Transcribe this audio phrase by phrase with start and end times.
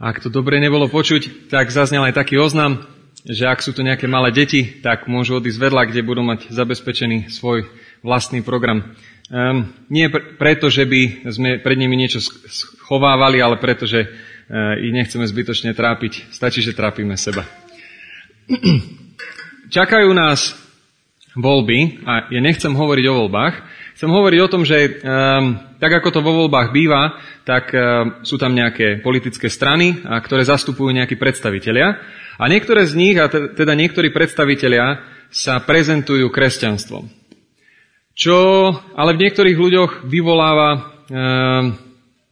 [0.00, 2.88] Ak to dobre nebolo počuť, tak zaznel aj taký oznam,
[3.28, 7.28] že ak sú tu nejaké malé deti, tak môžu odísť vedľa, kde budú mať zabezpečený
[7.28, 7.68] svoj
[8.00, 8.96] vlastný program.
[9.28, 14.80] Um, nie pr- preto, že by sme pred nimi niečo schovávali, ale preto, že uh,
[14.80, 16.32] ich nechceme zbytočne trápiť.
[16.32, 17.44] Stačí, že trápime seba.
[19.76, 20.56] Čakajú nás
[21.36, 23.54] voľby a ja nechcem hovoriť o voľbách.
[24.00, 28.40] Chcem hovoriť o tom, že um, tak ako to vo voľbách býva, tak um, sú
[28.40, 32.00] tam nejaké politické strany, ktoré zastupujú nejakí predstavitelia.
[32.40, 37.12] A niektoré z nich, a teda niektorí predstavitelia, sa prezentujú kresťanstvom.
[38.16, 38.36] Čo
[38.96, 40.80] ale v niektorých ľuďoch vyvoláva um,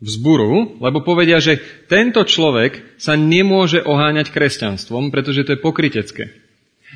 [0.01, 6.33] vzburu, lebo povedia, že tento človek sa nemôže oháňať kresťanstvom, pretože to je pokrytecké.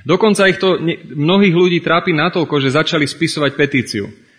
[0.08, 0.80] Dokonca ich to
[1.12, 4.31] mnohých ľudí trápi natoľko, že začali spisovať petíciu.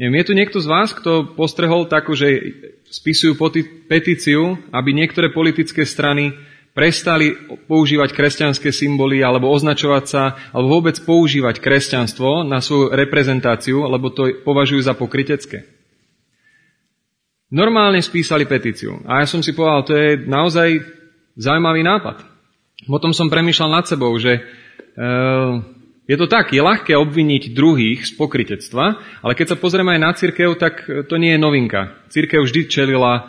[0.00, 2.56] Neviem, je tu niekto z vás, kto postrehol takú, že
[2.88, 3.36] spisujú
[3.84, 6.32] petíciu, aby niektoré politické strany
[6.72, 7.36] prestali
[7.68, 14.40] používať kresťanské symboly alebo označovať sa, alebo vôbec používať kresťanstvo na svoju reprezentáciu, lebo to
[14.40, 15.68] považujú za pokrytecké.
[17.52, 19.04] Normálne spísali petíciu.
[19.04, 20.80] A ja som si povedal, to je naozaj
[21.36, 22.24] zaujímavý nápad.
[22.88, 24.42] Potom som premýšľal nad sebou, že e,
[26.10, 28.84] je to tak, je ľahké obviniť druhých z pokritectva,
[29.22, 32.02] ale keď sa pozrieme aj na církev, tak to nie je novinka.
[32.10, 33.22] Církev vždy čelila e,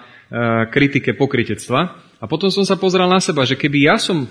[0.74, 1.80] kritike pokritectva.
[2.18, 4.26] A potom som sa pozrel na seba, že keby ja som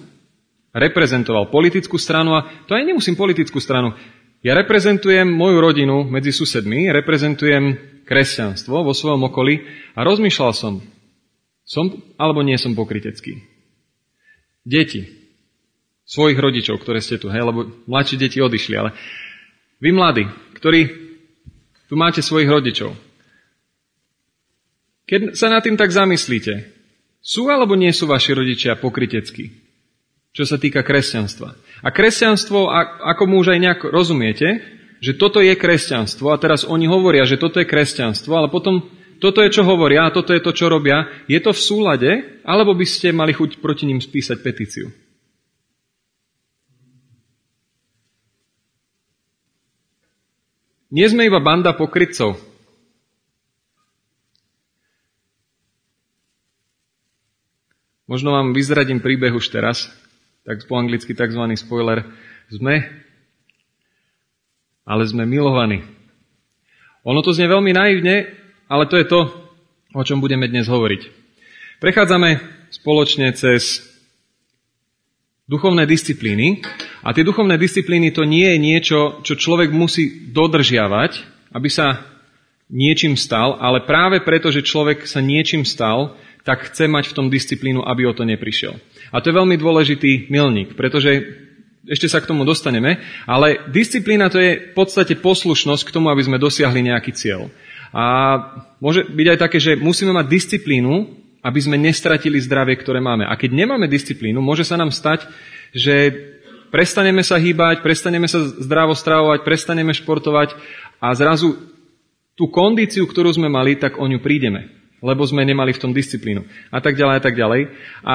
[0.75, 3.95] reprezentoval politickú stranu, a to aj nemusím politickú stranu,
[4.43, 9.63] ja reprezentujem moju rodinu medzi susedmi, reprezentujem kresťanstvo vo svojom okolí
[9.95, 10.83] a rozmýšľal som,
[11.63, 11.87] som
[12.19, 13.47] alebo nie som pokrytecký.
[14.67, 15.20] Deti,
[16.11, 18.91] svojich rodičov, ktoré ste tu, hej, lebo mladšie deti odišli, ale
[19.79, 20.27] vy mladí,
[20.59, 20.91] ktorí
[21.87, 22.99] tu máte svojich rodičov,
[25.07, 26.67] keď sa nad tým tak zamyslíte,
[27.23, 29.55] sú alebo nie sú vaši rodičia pokryteckí,
[30.35, 31.55] čo sa týka kresťanstva?
[31.83, 32.71] A kresťanstvo,
[33.07, 34.63] ako mu už aj nejak rozumiete,
[35.03, 38.87] že toto je kresťanstvo a teraz oni hovoria, že toto je kresťanstvo, ale potom
[39.21, 42.11] toto je, čo hovoria a toto je to, čo robia, je to v súlade,
[42.47, 44.89] alebo by ste mali chuť proti ním spísať petíciu?
[50.91, 52.35] Nie sme iba banda pokrytcov.
[58.11, 59.87] Možno vám vyzradím príbeh už teraz,
[60.43, 61.47] tak po anglicky tzv.
[61.55, 62.03] spoiler.
[62.51, 62.83] Sme,
[64.83, 65.87] ale sme milovaní.
[67.07, 68.27] Ono to znie veľmi naivne,
[68.67, 69.31] ale to je to,
[69.95, 71.03] o čom budeme dnes hovoriť.
[71.79, 72.43] Prechádzame
[72.75, 73.87] spoločne cez
[75.47, 76.67] duchovné disciplíny.
[77.01, 81.13] A tie duchovné disciplíny to nie je niečo, čo človek musí dodržiavať,
[81.57, 82.05] aby sa
[82.71, 86.15] niečím stal, ale práve preto, že človek sa niečím stal,
[86.47, 88.79] tak chce mať v tom disciplínu, aby o to neprišiel.
[89.13, 91.21] A to je veľmi dôležitý milník, pretože
[91.89, 96.23] ešte sa k tomu dostaneme, ale disciplína to je v podstate poslušnosť k tomu, aby
[96.23, 97.51] sme dosiahli nejaký cieľ.
[97.91, 98.05] A
[98.79, 103.27] môže byť aj také, že musíme mať disciplínu, aby sme nestratili zdravie, ktoré máme.
[103.27, 105.27] A keď nemáme disciplínu, môže sa nám stať,
[105.73, 106.13] že
[106.71, 110.55] prestaneme sa hýbať, prestaneme sa zdravo stravovať, prestaneme športovať
[111.03, 111.59] a zrazu
[112.39, 114.73] tú kondíciu, ktorú sme mali, tak o ňu prídeme,
[115.05, 116.47] lebo sme nemali v tom disciplínu.
[116.73, 117.61] A tak ďalej, a tak ďalej.
[118.07, 118.15] A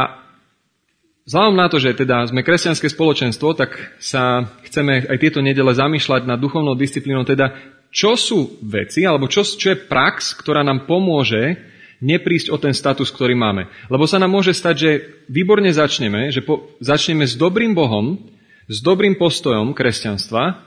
[1.25, 6.29] Vzhľadom na to, že teda sme kresťanské spoločenstvo, tak sa chceme aj tieto nedele zamýšľať
[6.29, 7.49] nad duchovnou disciplínou, teda
[7.89, 11.57] čo sú veci, alebo čo, čo je prax, ktorá nám pomôže
[11.97, 13.65] neprísť o ten status, ktorý máme.
[13.89, 14.91] Lebo sa nám môže stať, že
[15.25, 18.21] výborne začneme, že po, začneme s dobrým Bohom,
[18.65, 20.61] s dobrým postojom kresťanstva,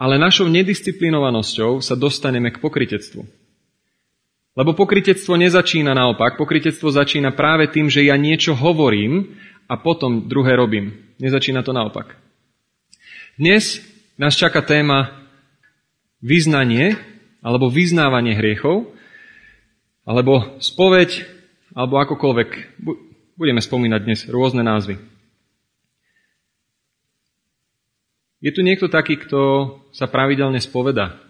[0.00, 3.22] ale našou nedisciplinovanosťou sa dostaneme k pokritectvu.
[4.58, 9.38] Lebo pokritectvo nezačína naopak, pokritectvo začína práve tým, že ja niečo hovorím
[9.70, 11.14] a potom druhé robím.
[11.22, 12.18] Nezačína to naopak.
[13.38, 13.78] Dnes
[14.18, 15.14] nás čaká téma
[16.18, 16.98] vyznanie
[17.40, 18.90] alebo vyznávanie hriechov
[20.04, 21.22] alebo spoveď,
[21.70, 22.48] alebo akokoľvek.
[23.38, 24.98] Budeme spomínať dnes rôzne názvy.
[28.40, 29.40] Je tu niekto taký, kto
[29.92, 31.20] sa pravidelne spoveda?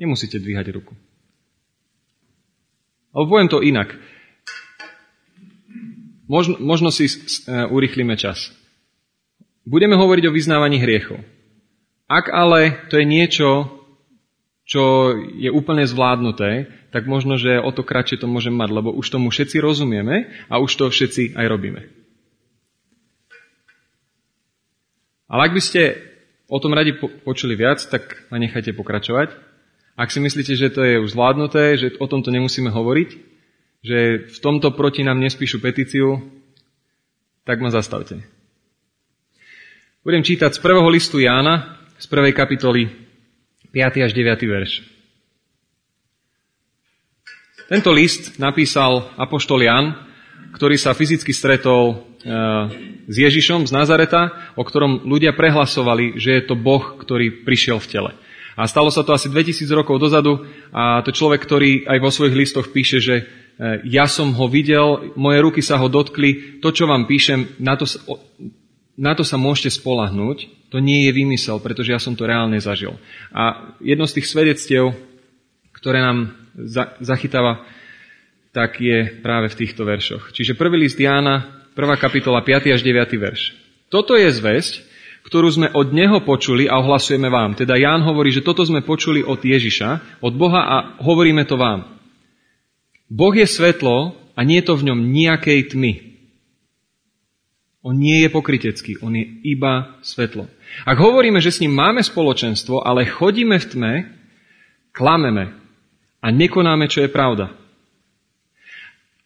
[0.00, 0.96] Nemusíte dvíhať ruku.
[3.12, 3.96] Ale poviem to inak.
[6.28, 8.52] Možno, možno si uh, urychlíme čas.
[9.64, 11.20] Budeme hovoriť o vyznávaní hriechov.
[12.06, 13.76] Ak ale to je niečo,
[14.66, 19.06] čo je úplne zvládnuté, tak možno, že o to kratšie to môžem mať, lebo už
[19.10, 22.05] tomu všetci rozumieme a už to všetci aj robíme.
[25.26, 25.82] Ale ak by ste
[26.46, 26.94] o tom radi
[27.26, 29.34] počuli viac, tak ma nechajte pokračovať.
[29.96, 33.10] Ak si myslíte, že to je už zvládnuté, že o tomto nemusíme hovoriť,
[33.82, 33.98] že
[34.30, 36.20] v tomto proti nám nespíšu petíciu,
[37.42, 38.22] tak ma zastavte.
[40.06, 42.86] Budem čítať z prvého listu Jána, z prvej kapitoly,
[43.74, 44.06] 5.
[44.06, 44.46] až 9.
[44.46, 44.72] verš.
[47.66, 49.98] Tento list napísal apoštol Jan,
[50.54, 52.14] ktorý sa fyzicky stretol
[53.06, 57.90] s Ježišom z Nazareta, o ktorom ľudia prehlasovali, že je to Boh, ktorý prišiel v
[57.90, 58.10] tele.
[58.56, 62.34] A stalo sa to asi 2000 rokov dozadu a to človek, ktorý aj vo svojich
[62.34, 63.24] listoch píše, že e,
[63.84, 67.84] ja som ho videl, moje ruky sa ho dotkli, to, čo vám píšem, na to,
[68.96, 72.96] na to sa môžete spolahnúť, to nie je vymysel, pretože ja som to reálne zažil.
[73.28, 74.96] A jedno z tých svedectiev,
[75.76, 76.32] ktoré nám
[77.04, 77.60] zachytáva,
[78.56, 80.32] tak je práve v týchto veršoch.
[80.32, 82.72] Čiže prvý list Jána, prvá kapitola, 5.
[82.72, 83.20] až 9.
[83.20, 83.52] verš.
[83.92, 84.80] Toto je zväzť,
[85.28, 87.52] ktorú sme od Neho počuli a ohlasujeme vám.
[87.52, 91.84] Teda Ján hovorí, že toto sme počuli od Ježiša, od Boha a hovoríme to vám.
[93.12, 95.92] Boh je svetlo a nie je to v ňom nejakej tmy.
[97.86, 100.50] On nie je pokrytecký, on je iba svetlo.
[100.82, 103.92] Ak hovoríme, že s ním máme spoločenstvo, ale chodíme v tme,
[104.90, 105.54] klameme
[106.18, 107.54] a nekonáme, čo je pravda.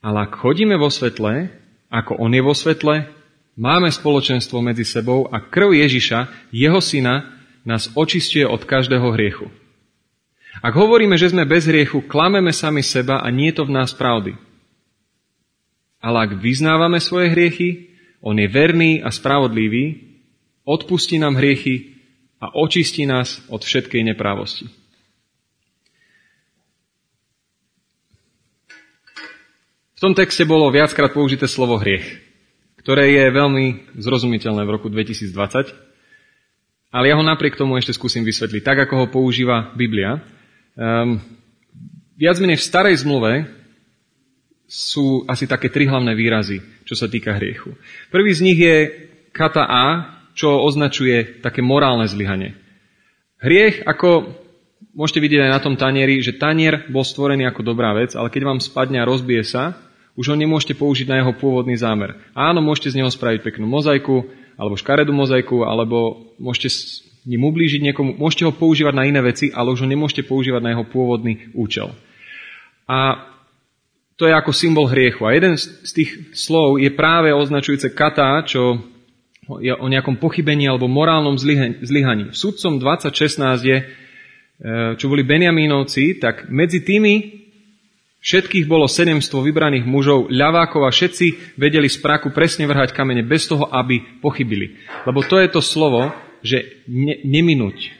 [0.04, 1.48] Ale ak chodíme vo svetle,
[1.90, 3.10] ako on je vo svetle,
[3.58, 9.52] máme spoločenstvo medzi sebou a krv Ježiša, jeho syna, nás očistuje od každého hriechu.
[10.64, 13.92] Ak hovoríme, že sme bez hriechu, klameme sami seba a nie je to v nás
[13.92, 14.32] pravdy.
[16.00, 17.92] Ale ak vyznávame svoje hriechy,
[18.24, 20.16] on je verný a spravodlivý,
[20.64, 22.00] odpustí nám hriechy
[22.40, 24.79] a očistí nás od všetkej neprávosti.
[30.00, 32.24] V tom texte bolo viackrát použité slovo hriech,
[32.80, 35.28] ktoré je veľmi zrozumiteľné v roku 2020,
[36.88, 40.24] ale ja ho napriek tomu ešte skúsim vysvetliť, tak ako ho používa Biblia.
[40.72, 41.20] Um,
[42.16, 43.44] viac menej v starej zmluve
[44.64, 47.78] sú asi také tri hlavné výrazy čo sa týka hriechu.
[48.10, 49.86] Prvý z nich je kata A,
[50.34, 52.58] čo označuje také morálne zlyhanie.
[53.38, 54.34] Hriech, ako
[54.90, 58.42] môžete vidieť aj na tom tanieri, že tanier bol stvorený ako dobrá vec, ale keď
[58.42, 59.78] vám spadne a rozbije sa,
[60.20, 62.12] už ho nemôžete použiť na jeho pôvodný zámer.
[62.36, 64.28] Áno, môžete z neho spraviť peknú mozaiku,
[64.60, 66.80] alebo škaredú mozaiku, alebo môžete s
[67.24, 70.76] ním ublížiť niekomu, môžete ho používať na iné veci, ale už ho nemôžete používať na
[70.76, 71.96] jeho pôvodný účel.
[72.84, 73.32] A
[74.20, 75.24] to je ako symbol hriechu.
[75.24, 78.76] A jeden z tých slov je práve označujúce kata, čo
[79.64, 81.40] je o nejakom pochybení alebo morálnom
[81.80, 82.28] zlyhaní.
[82.28, 83.84] V sudcom 2016 je, e,
[85.00, 87.39] čo boli Benjamínovci, tak medzi tými
[88.20, 93.48] všetkých bolo sedemstvo vybraných mužov, ľavákov a všetci vedeli z praku presne vrhať kamene bez
[93.48, 94.76] toho, aby pochybili.
[95.08, 96.12] Lebo to je to slovo,
[96.44, 97.96] že ne, neminúť.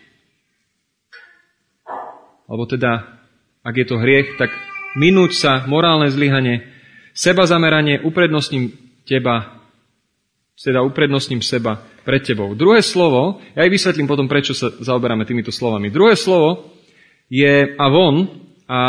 [2.50, 3.20] Alebo teda,
[3.64, 4.50] ak je to hriech, tak
[4.99, 6.67] minúť sa, morálne zlyhanie,
[7.14, 8.75] seba zameranie, uprednostním
[9.06, 9.61] teba,
[10.58, 12.52] teda uprednostním seba pred tebou.
[12.58, 15.88] Druhé slovo, ja aj vysvetlím potom, prečo sa zaoberáme týmito slovami.
[15.88, 16.75] Druhé slovo
[17.31, 18.81] je avon, a,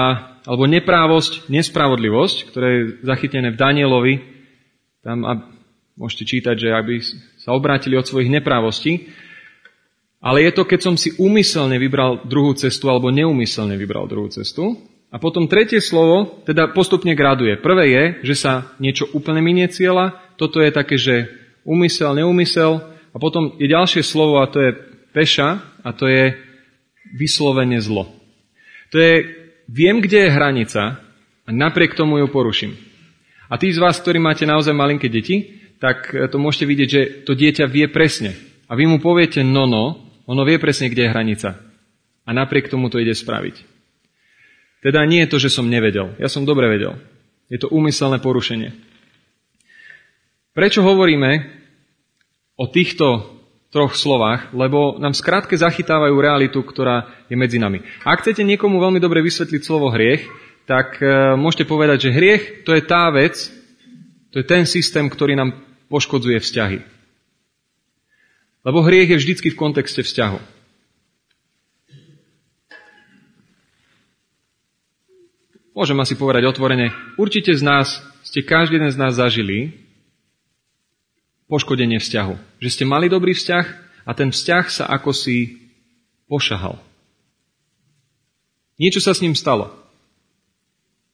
[0.45, 4.15] alebo neprávosť, nespravodlivosť, ktoré je zachytené v Danielovi.
[5.01, 5.33] Tam a,
[5.97, 7.01] môžete čítať, že aby
[7.41, 9.09] sa obrátili od svojich neprávostí.
[10.21, 14.77] Ale je to, keď som si úmyselne vybral druhú cestu alebo neumyselne vybral druhú cestu.
[15.09, 17.57] A potom tretie slovo, teda postupne graduje.
[17.57, 21.27] Prvé je, že sa niečo úplne minie cieľa, toto je také, že
[21.65, 22.79] úmysel, neúmysel,
[23.11, 24.71] a potom je ďalšie slovo a to je
[25.11, 26.31] peša a to je
[27.11, 28.07] vyslovene zlo.
[28.91, 29.40] To je,
[29.71, 30.99] viem, kde je hranica
[31.47, 32.75] a napriek tomu ju poruším.
[33.47, 37.33] A tí z vás, ktorí máte naozaj malinké deti, tak to môžete vidieť, že to
[37.33, 38.35] dieťa vie presne.
[38.67, 41.49] A vy mu poviete no, no, ono vie presne, kde je hranica.
[42.23, 43.55] A napriek tomu to ide spraviť.
[44.85, 46.13] Teda nie je to, že som nevedel.
[46.21, 46.95] Ja som dobre vedel.
[47.51, 48.71] Je to úmyselné porušenie.
[50.55, 51.51] Prečo hovoríme
[52.55, 53.40] o týchto
[53.71, 54.51] troch slovách?
[54.51, 57.81] Lebo nám skrátke zachytávajú realitu, ktorá je medzi nami.
[58.03, 60.27] Ak chcete niekomu veľmi dobre vysvetliť slovo hriech,
[60.69, 63.49] tak e, môžete povedať, že hriech to je tá vec,
[64.29, 65.57] to je ten systém, ktorý nám
[65.91, 66.79] poškodzuje vzťahy.
[68.61, 70.61] Lebo hriech je vždycky v kontexte vzťahu.
[75.71, 79.71] Môžem asi povedať otvorene, určite z nás, ste každý jeden z nás zažili
[81.51, 82.63] poškodenie vzťahu.
[82.63, 83.65] Že ste mali dobrý vzťah
[84.07, 85.67] a ten vzťah sa ako si
[86.31, 86.79] pošahal.
[88.79, 89.67] Niečo sa s ním stalo.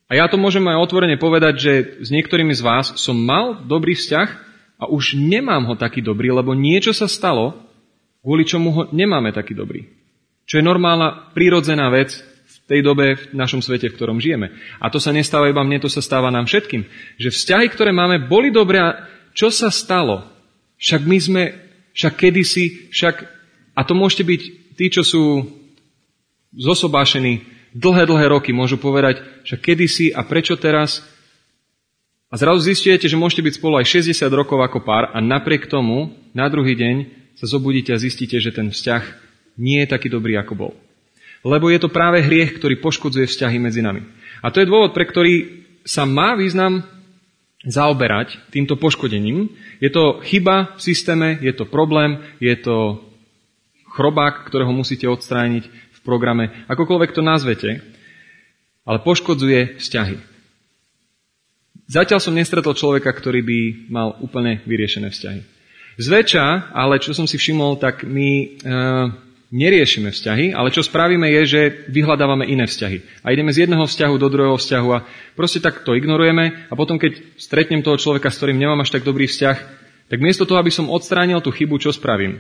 [0.08, 1.74] A ja to môžem aj otvorene povedať, že
[2.06, 4.30] s niektorými z vás som mal dobrý vzťah
[4.78, 7.60] a už nemám ho taký dobrý, lebo niečo sa stalo,
[8.24, 9.90] kvôli čomu ho nemáme taký dobrý.
[10.48, 14.56] Čo je normálna, prírodzená vec v tej dobe, v našom svete, v ktorom žijeme.
[14.80, 16.88] A to sa nestáva iba mne, to sa stáva nám všetkým.
[17.20, 18.80] Že vzťahy, ktoré máme, boli dobré
[19.38, 20.26] čo sa stalo?
[20.82, 21.44] Však my sme,
[21.94, 23.16] však kedysi, však,
[23.78, 24.42] a to môžete byť
[24.74, 25.46] tí, čo sú
[26.58, 27.46] zosobášení
[27.78, 31.06] dlhé, dlhé roky, môžu povedať, však kedysi a prečo teraz?
[32.34, 36.18] A zrazu zistujete, že môžete byť spolu aj 60 rokov ako pár a napriek tomu
[36.34, 36.96] na druhý deň
[37.38, 39.04] sa zobudíte a zistíte, že ten vzťah
[39.62, 40.74] nie je taký dobrý, ako bol.
[41.46, 44.02] Lebo je to práve hriech, ktorý poškodzuje vzťahy medzi nami.
[44.42, 46.97] A to je dôvod, pre ktorý sa má význam
[47.66, 49.50] zaoberať týmto poškodením.
[49.82, 53.02] Je to chyba v systéme, je to problém, je to
[53.98, 57.82] chrobák, ktorého musíte odstrániť v programe, akokoľvek to nazvete,
[58.86, 60.18] ale poškodzuje vzťahy.
[61.88, 63.60] Zatiaľ som nestretol človeka, ktorý by
[63.90, 65.42] mal úplne vyriešené vzťahy.
[65.98, 68.48] Zväčša, ale čo som si všimol, tak my e,
[69.48, 73.24] neriešime vzťahy, ale čo spravíme je, že vyhľadávame iné vzťahy.
[73.24, 75.04] A ideme z jedného vzťahu do druhého vzťahu a
[75.40, 79.08] proste tak to ignorujeme a potom, keď stretnem toho človeka, s ktorým nemám až tak
[79.08, 79.58] dobrý vzťah,
[80.08, 82.40] tak miesto toho, aby som odstránil tú chybu, čo spravím?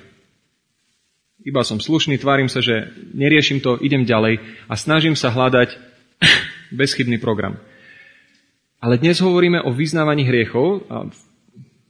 [1.47, 5.79] Iba som slušný, tvárim sa, že neriešim to, idem ďalej a snažím sa hľadať
[6.79, 7.55] bezchybný program.
[8.83, 11.07] Ale dnes hovoríme o vyznávaní hriechov, a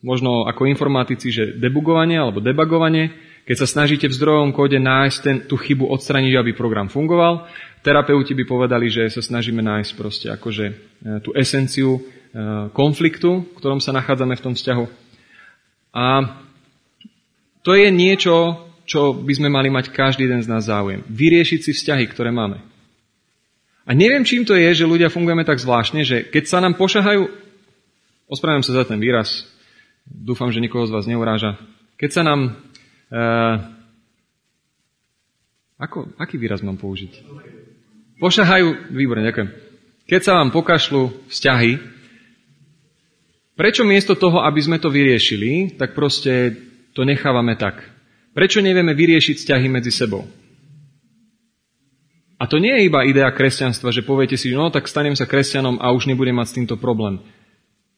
[0.05, 3.11] možno ako informatici, že debugovanie alebo debagovanie,
[3.47, 7.47] keď sa snažíte v zdrojovom kóde nájsť ten, tú chybu, odstraniť, aby program fungoval,
[7.79, 10.73] terapeuti by povedali, že sa snažíme nájsť proste akože e,
[11.23, 12.01] tú esenciu e,
[12.75, 14.85] konfliktu, v ktorom sa nachádzame v tom vzťahu.
[15.95, 16.07] A
[17.63, 21.07] to je niečo, čo by sme mali mať každý jeden z nás záujem.
[21.07, 22.59] Vyriešiť si vzťahy, ktoré máme.
[23.87, 27.23] A neviem, čím to je, že ľudia fungujeme tak zvláštne, že keď sa nám pošahajú,
[28.27, 29.47] ospravedlňujem sa za ten výraz,
[30.03, 31.55] dúfam, že nikoho z vás neuráža,
[31.95, 32.66] keď sa nám
[35.77, 37.23] ako, aký výraz mám použiť?
[38.17, 39.49] Pošahajú, výborne, ďakujem.
[40.07, 41.71] Keď sa vám pokašľú vzťahy,
[43.53, 46.57] prečo miesto toho, aby sme to vyriešili, tak proste
[46.91, 47.83] to nechávame tak?
[48.33, 50.25] Prečo nevieme vyriešiť vzťahy medzi sebou?
[52.37, 55.81] A to nie je iba idea kresťanstva, že poviete si, no tak stanem sa kresťanom
[55.81, 57.17] a už nebudem mať s týmto problém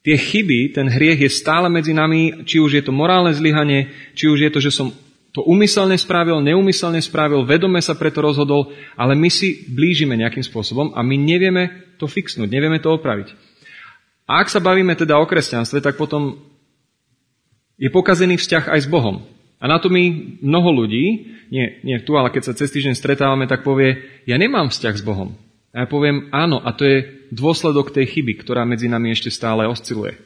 [0.03, 4.32] tie chyby, ten hriech je stále medzi nami, či už je to morálne zlyhanie, či
[4.32, 4.88] už je to, že som
[5.29, 10.96] to umyselne spravil, neumyselne spravil, vedome sa preto rozhodol, ale my si blížime nejakým spôsobom
[10.98, 13.38] a my nevieme to fixnúť, nevieme to opraviť.
[14.25, 16.38] A ak sa bavíme teda o kresťanstve, tak potom
[17.77, 19.25] je pokazený vzťah aj s Bohom.
[19.60, 23.50] A na to mi mnoho ľudí, nie, nie tu, ale keď sa cez týždeň stretávame,
[23.50, 25.36] tak povie, ja nemám vzťah s Bohom.
[25.70, 29.70] A ja poviem, áno, a to je dôsledok tej chyby, ktorá medzi nami ešte stále
[29.70, 30.18] osciluje.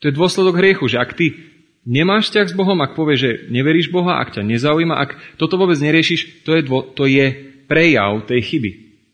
[0.00, 1.36] To je dôsledok hriechu, že ak ty
[1.84, 5.76] nemáš vzťah s Bohom, ak povieš, že neveríš Boha, ak ťa nezaujíma, ak toto vôbec
[5.76, 7.28] neriešiš, to je, dvo, to je
[7.68, 8.70] prejav tej chyby.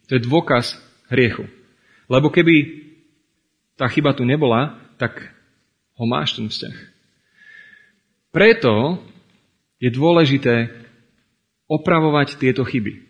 [0.07, 0.79] To je dôkaz
[1.11, 1.51] hriechu.
[2.07, 2.87] Lebo keby
[3.75, 5.19] tá chyba tu nebola, tak
[5.99, 6.77] ho máš ten vzťah.
[8.31, 9.03] Preto
[9.83, 10.71] je dôležité
[11.67, 13.06] opravovať tieto chyby.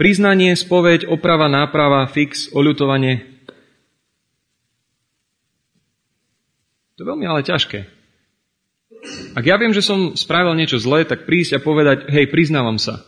[0.00, 3.20] Priznanie, spoveď, oprava, náprava, fix, oľutovanie.
[6.96, 7.84] To je veľmi ale ťažké.
[9.36, 13.04] Ak ja viem, že som spravil niečo zlé, tak prísť a povedať, hej, priznávam sa.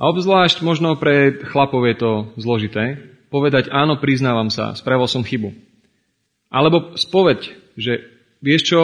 [0.00, 2.96] A obzvlášť možno pre chlapov je to zložité.
[3.28, 5.52] Povedať, áno, priznávam sa, spravil som chybu.
[6.48, 8.08] Alebo spoveď, že
[8.40, 8.80] vieš čo,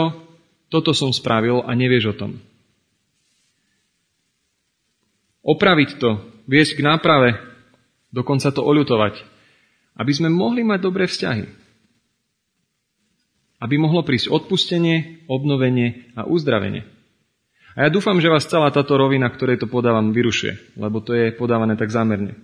[0.68, 2.44] toto som spravil a nevieš o tom.
[5.40, 7.38] Opraviť to, viesť k náprave,
[8.12, 9.24] dokonca to oľutovať,
[9.96, 11.44] aby sme mohli mať dobré vzťahy.
[13.62, 16.82] Aby mohlo prísť odpustenie, obnovenie a uzdravenie.
[17.72, 21.32] A ja dúfam, že vás celá táto rovina, ktorej to podávam, vyrušuje, lebo to je
[21.32, 22.36] podávané tak zámerne.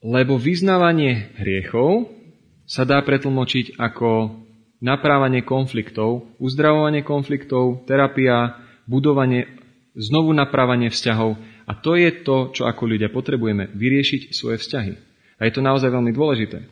[0.00, 2.08] Lebo vyznávanie hriechov
[2.64, 4.40] sa dá pretlmočiť ako
[4.84, 9.48] naprávanie konfliktov, uzdravovanie konfliktov, terapia, budovanie
[9.94, 14.92] znovu naprávanie vzťahov a to je to, čo ako ľudia potrebujeme, vyriešiť svoje vzťahy.
[15.38, 16.66] A je to naozaj veľmi dôležité.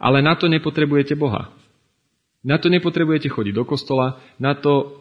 [0.00, 1.52] Ale na to nepotrebujete Boha.
[2.40, 5.00] Na to nepotrebujete chodiť do kostola, na to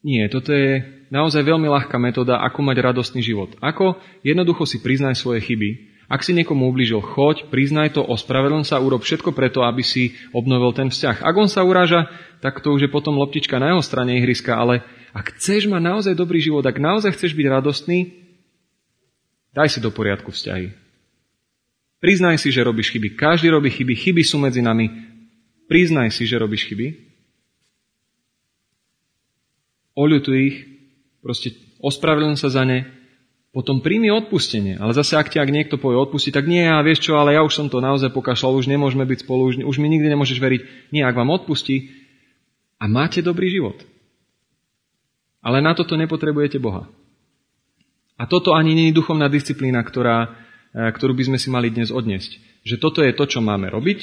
[0.00, 0.80] nie, toto je
[1.12, 3.52] naozaj veľmi ľahká metóda, ako mať radostný život.
[3.60, 5.92] Ako jednoducho si priznaj svoje chyby.
[6.10, 10.74] Ak si niekomu ublížil, choď, priznaj to, ospravedlň sa, urob všetko preto, aby si obnovil
[10.74, 11.22] ten vzťah.
[11.22, 12.10] Ak on sa uráža,
[12.42, 16.14] tak to už je potom loptička na jeho strane ihriska, ale ak chceš mať naozaj
[16.14, 18.14] dobrý život, ak naozaj chceš byť radostný,
[19.50, 20.70] daj si do poriadku vzťahy.
[22.00, 23.12] Priznaj si, že robíš chyby.
[23.12, 23.92] Každý robí chyby.
[23.92, 24.88] Chyby sú medzi nami.
[25.68, 26.96] Priznaj si, že robíš chyby.
[29.92, 30.56] Oľutuj ich.
[31.20, 31.52] Proste
[31.84, 32.88] ospravedlň sa za ne.
[33.52, 34.80] potom príjmi odpustenie.
[34.80, 37.42] Ale zase, ak ťa ak niekto povie odpustiť, tak nie, a vieš čo, ale ja
[37.42, 40.94] už som to naozaj pokašľal, už nemôžeme byť spolu, už, už mi nikdy nemôžeš veriť.
[40.94, 41.90] Nie, ak vám odpustí
[42.80, 43.76] a máte dobrý život.
[45.40, 46.88] Ale na toto nepotrebujete Boha.
[48.20, 50.28] A toto ani nie je duchovná disciplína, ktorá,
[50.76, 52.36] e, ktorú by sme si mali dnes odniesť.
[52.68, 53.98] Že toto je to, čo máme robiť,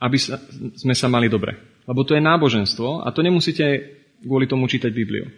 [0.00, 0.40] aby sa,
[0.80, 1.60] sme sa mali dobre.
[1.84, 3.64] Lebo to je náboženstvo a to nemusíte
[4.24, 5.28] kvôli tomu čítať Bibliu.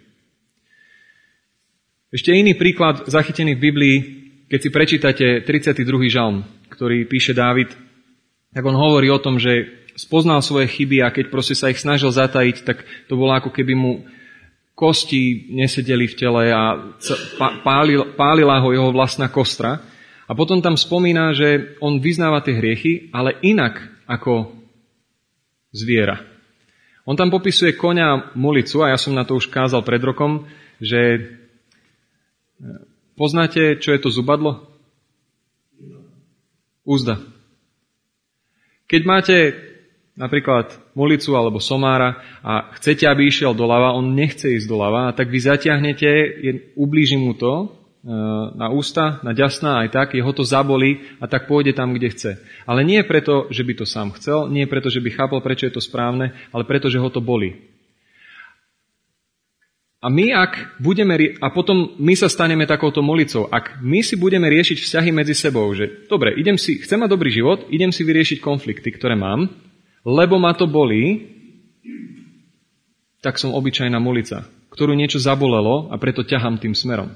[2.08, 3.96] Ešte iný príklad zachytený v Biblii,
[4.48, 6.08] keď si prečítate 32.
[6.08, 6.40] žalm,
[6.72, 7.68] ktorý píše Dávid,
[8.54, 12.08] tak on hovorí o tom, že spoznal svoje chyby a keď proste sa ich snažil
[12.08, 12.80] zatajiť, tak
[13.10, 14.08] to bolo ako keby mu
[14.78, 16.78] kosti nesedeli v tele a
[17.66, 19.82] pálil, pálila ho jeho vlastná kostra.
[20.28, 24.54] A potom tam spomína, že on vyznáva tie hriechy, ale inak ako
[25.74, 26.22] zviera.
[27.08, 30.46] On tam popisuje koňa a mulicu a ja som na to už kázal pred rokom,
[30.78, 31.26] že
[33.18, 34.62] Poznáte, čo je to zubadlo?
[36.86, 37.18] Úzda.
[38.86, 39.36] Keď máte
[40.18, 45.30] napríklad mulicu alebo somára a chcete, aby išiel doľava, on nechce ísť doľava, a tak
[45.30, 46.10] vy zatiahnete,
[46.74, 47.66] ublíži mu to e,
[48.58, 52.30] na ústa, na ďasná aj tak, jeho to zabolí a tak pôjde tam, kde chce.
[52.66, 55.78] Ale nie preto, že by to sám chcel, nie preto, že by chápal, prečo je
[55.78, 57.78] to správne, ale preto, že ho to bolí.
[59.98, 64.46] A my, ak budeme, a potom my sa staneme takouto molicou, ak my si budeme
[64.46, 68.38] riešiť vzťahy medzi sebou, že dobre, idem si, chcem mať dobrý život, idem si vyriešiť
[68.38, 69.50] konflikty, ktoré mám,
[70.08, 71.36] lebo ma to bolí,
[73.20, 77.12] tak som obyčajná molica, ktorú niečo zabolelo a preto ťahám tým smerom.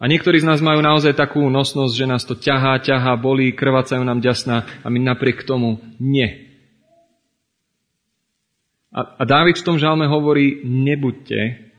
[0.00, 4.00] A niektorí z nás majú naozaj takú nosnosť, že nás to ťahá, ťahá, bolí, krvácajú
[4.00, 6.56] nám ďasná a my napriek tomu nie.
[8.94, 11.72] A, a Dávid v tom žalme hovorí, nebuďte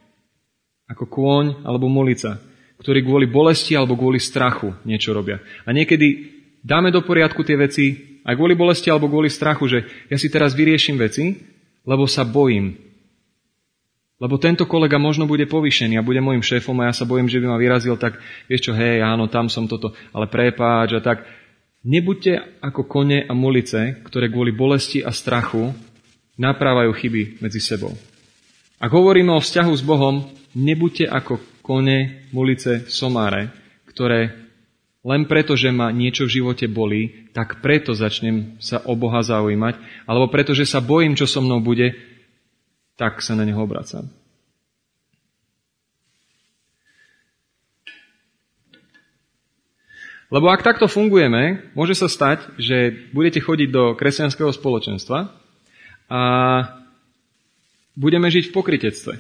[0.85, 2.38] ako kôň alebo molica,
[2.77, 5.41] ktorí kvôli bolesti alebo kvôli strachu niečo robia.
[5.65, 6.29] A niekedy
[6.62, 9.79] dáme do poriadku tie veci aj kvôli bolesti alebo kvôli strachu, že
[10.10, 11.38] ja si teraz vyrieším veci,
[11.86, 12.74] lebo sa bojím.
[14.16, 17.38] Lebo tento kolega možno bude povýšený a bude môjim šéfom a ja sa bojím, že
[17.38, 18.18] by ma vyrazil, tak
[18.50, 21.27] vieš čo, hej, áno, tam som toto, ale prepáč a tak.
[21.85, 25.75] Nebuďte ako kone a mulice, ktoré kvôli bolesti a strachu
[26.40, 27.94] naprávajú chyby medzi sebou.
[28.81, 33.51] Ak hovoríme o vzťahu s Bohom, nebuďte ako kone, mulice, somáre,
[33.92, 34.45] ktoré
[35.05, 39.77] len preto, že ma niečo v živote bolí, tak preto začnem sa o Boha zaujímať,
[40.09, 41.94] alebo preto, že sa bojím, čo so mnou bude,
[42.98, 44.09] tak sa na neho obracam.
[50.33, 55.29] Lebo ak takto fungujeme, môže sa stať, že budete chodiť do kresťanského spoločenstva
[56.09, 56.22] a
[57.94, 59.13] budeme žiť v pokritectve.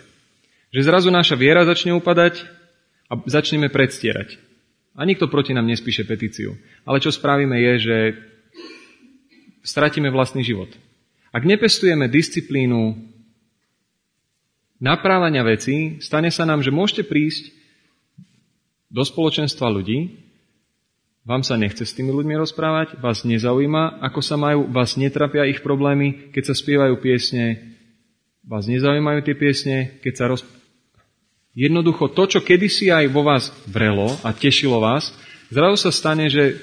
[0.73, 2.49] Že zrazu naša viera začne upadať
[3.05, 4.44] a začneme predstierať.
[4.95, 6.55] A nikto proti nám nespíše petíciu.
[6.87, 7.97] Ale čo spravíme je, že
[9.67, 10.71] stratíme vlastný život.
[11.35, 12.95] Ak nepestujeme disciplínu
[14.79, 17.51] naprávania vecí, stane sa nám, že môžete prísť
[18.87, 20.23] do spoločenstva ľudí,
[21.25, 25.59] vám sa nechce s tými ľuďmi rozprávať, vás nezaujíma, ako sa majú, vás netrapia ich
[25.59, 27.75] problémy, keď sa spievajú piesne,
[28.45, 30.45] Vás nezaujímajú tie piesne, keď sa roz...
[31.55, 35.15] Jednoducho to, čo kedysi aj vo vás vrelo a tešilo vás,
[35.47, 36.59] zrazu sa stane, že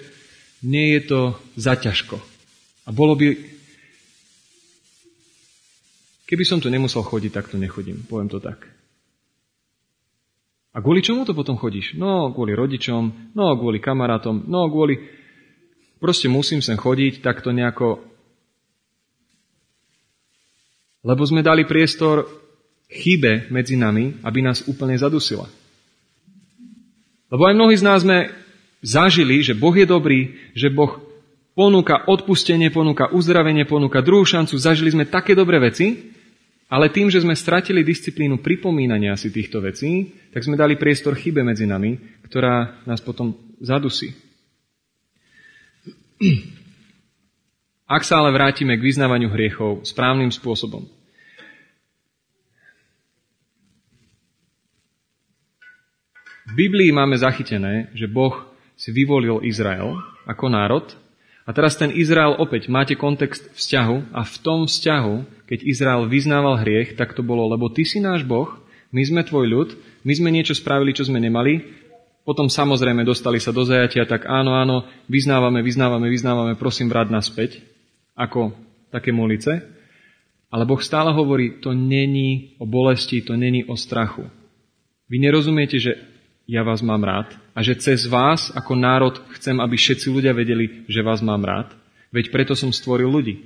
[0.61, 1.21] nie je to
[1.57, 2.21] zaťažko.
[2.85, 3.33] A bolo by...
[6.29, 8.05] Keby som tu nemusel chodiť, tak tu nechodím.
[8.05, 8.69] Poviem to tak.
[10.73, 11.97] A kvôli čomu to potom chodíš?
[11.97, 15.01] No, kvôli rodičom, no, kvôli kamarátom, no, kvôli...
[16.01, 18.13] Proste musím sem chodiť, tak to nejako
[21.03, 22.42] lebo sme dali priestor
[22.93, 25.49] chybe medzi nami, aby nás úplne zadusila.
[27.33, 28.29] Lebo aj mnohí z nás sme
[28.85, 31.01] zažili, že Boh je dobrý, že Boh
[31.57, 34.61] ponúka odpustenie, ponúka uzdravenie, ponúka druhú šancu.
[34.61, 36.13] Zažili sme také dobré veci,
[36.69, 41.45] ale tým, že sme stratili disciplínu pripomínania si týchto vecí, tak sme dali priestor chybe
[41.45, 41.97] medzi nami,
[42.29, 44.13] ktorá nás potom zadusí.
[47.85, 50.89] Ak sa ale vrátime k vyznávaniu hriechov správnym spôsobom.
[56.53, 58.45] V Biblii máme zachytené, že Boh
[58.77, 59.97] si vyvolil Izrael
[60.29, 60.85] ako národ
[61.49, 66.61] a teraz ten Izrael opäť, máte kontext vzťahu a v tom vzťahu, keď Izrael vyznával
[66.61, 68.53] hriech, tak to bolo, lebo ty si náš Boh,
[68.93, 69.69] my sme tvoj ľud,
[70.05, 71.73] my sme niečo spravili, čo sme nemali,
[72.21, 77.65] potom samozrejme dostali sa do zajatia, tak áno, áno, vyznávame, vyznávame, vyznávame, prosím, vráť naspäť
[78.13, 78.53] ako
[78.93, 79.65] také molice.
[80.53, 84.29] Ale Boh stále hovorí, to není o bolesti, to není o strachu.
[85.09, 86.12] Vy nerozumiete, že
[86.53, 90.85] ja vás mám rád a že cez vás ako národ chcem, aby všetci ľudia vedeli,
[90.85, 91.73] že vás mám rád.
[92.13, 93.41] Veď preto som stvoril ľudí.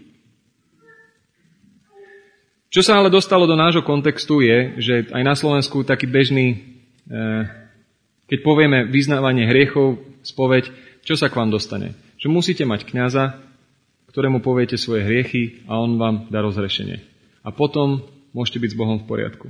[2.67, 6.59] Čo sa ale dostalo do nášho kontextu je, že aj na Slovensku taký bežný,
[7.07, 7.47] eh,
[8.27, 10.67] keď povieme vyznávanie hriechov, spoveď,
[11.07, 11.95] čo sa k vám dostane?
[12.19, 13.39] Že musíte mať kňaza,
[14.11, 17.07] ktorému poviete svoje hriechy a on vám dá rozrešenie.
[17.47, 18.03] A potom
[18.35, 19.47] môžete byť s Bohom v poriadku.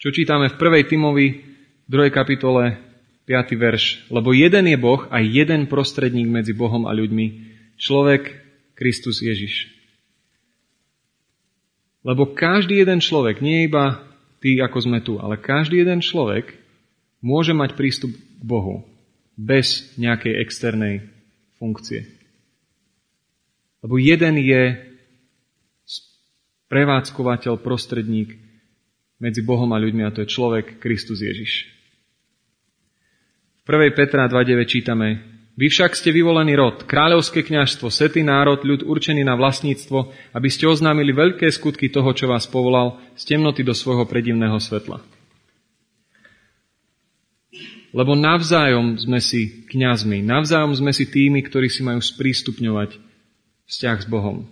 [0.00, 0.88] Čo čítame v 1.
[0.88, 1.44] Timovi,
[1.84, 2.08] 2.
[2.08, 2.80] kapitole,
[3.28, 3.52] 5.
[3.52, 4.08] verš.
[4.08, 7.26] Lebo jeden je Boh a jeden prostredník medzi Bohom a ľuďmi,
[7.76, 8.32] človek
[8.72, 9.68] Kristus Ježiš.
[12.00, 14.00] Lebo každý jeden človek, nie iba
[14.40, 16.56] tí, ako sme tu, ale každý jeden človek
[17.20, 18.88] môže mať prístup k Bohu
[19.36, 21.12] bez nejakej externej
[21.60, 22.08] funkcie.
[23.84, 24.80] Lebo jeden je
[26.72, 28.48] prevádzkovateľ, prostredník
[29.20, 31.68] medzi Bohom a ľuďmi a to je človek Kristus Ježiš.
[33.62, 33.92] V 1.
[33.92, 35.30] Petra 2.9 čítame
[35.60, 40.64] Vy však ste vyvolený rod, kráľovské kňažstvo, setý národ, ľud určený na vlastníctvo, aby ste
[40.64, 45.04] oznámili veľké skutky toho, čo vás povolal z temnoty do svojho predivného svetla.
[47.92, 52.96] Lebo navzájom sme si kňazmi, navzájom sme si tými, ktorí si majú sprístupňovať
[53.68, 54.48] vzťah s Bohom.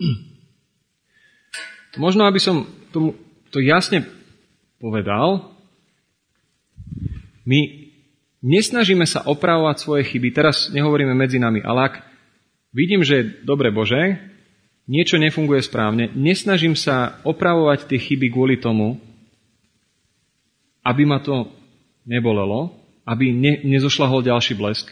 [2.00, 2.64] Možno, aby som
[2.96, 3.12] tomu
[3.52, 4.08] to jasne
[4.80, 5.52] povedal,
[7.44, 7.92] my
[8.40, 10.32] nesnažíme sa opravovať svoje chyby.
[10.32, 11.94] Teraz nehovoríme medzi nami, ale ak
[12.72, 14.16] vidím, že dobre Bože,
[14.88, 18.96] niečo nefunguje správne, nesnažím sa opravovať tie chyby kvôli tomu,
[20.86, 21.50] aby ma to
[22.06, 24.86] nebolelo, aby ne, nezošlahol ďalší blesk.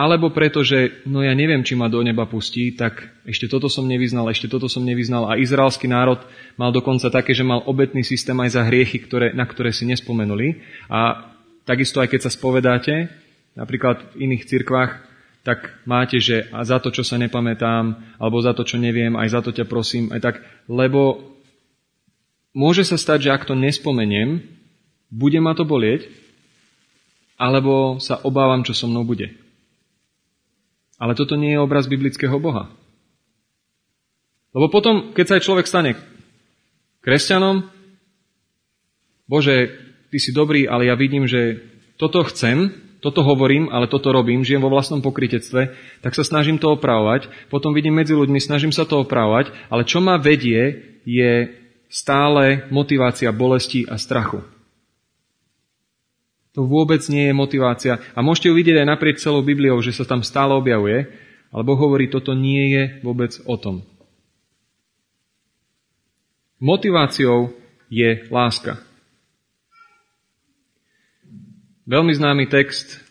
[0.00, 3.84] Alebo preto, že no ja neviem, či ma do neba pustí, tak ešte toto som
[3.84, 5.28] nevyznal, ešte toto som nevyznal.
[5.28, 6.24] A izraelský národ
[6.56, 10.64] mal dokonca také, že mal obetný systém aj za hriechy, ktoré, na ktoré si nespomenuli.
[10.88, 11.28] A
[11.68, 13.12] takisto aj keď sa spovedáte,
[13.52, 15.04] napríklad v iných cirkvách,
[15.44, 19.28] tak máte, že a za to, čo sa nepamätám, alebo za to, čo neviem, aj
[19.36, 21.28] za to ťa prosím, aj tak, lebo
[22.56, 24.40] môže sa stať, že ak to nespomeniem,
[25.12, 26.08] bude ma to bolieť,
[27.36, 29.49] alebo sa obávam, čo so mnou bude.
[31.00, 32.68] Ale toto nie je obraz biblického Boha.
[34.52, 35.92] Lebo potom, keď sa aj človek stane
[37.00, 37.64] kresťanom,
[39.24, 39.72] Bože,
[40.10, 41.62] ty si dobrý, ale ja vidím, že
[41.96, 45.72] toto chcem, toto hovorím, ale toto robím, žijem vo vlastnom pokritectve,
[46.04, 50.04] tak sa snažím to opravovať, potom vidím medzi ľuďmi, snažím sa to opravovať, ale čo
[50.04, 51.48] ma vedie, je
[51.88, 54.44] stále motivácia bolesti a strachu.
[56.58, 58.02] To vôbec nie je motivácia.
[58.14, 61.06] A môžete ju vidieť aj naprieč celou Bibliou, že sa tam stále objavuje,
[61.54, 63.86] ale Boh hovorí, toto nie je vôbec o tom.
[66.58, 67.54] Motiváciou
[67.88, 68.82] je láska.
[71.86, 73.02] Veľmi známy text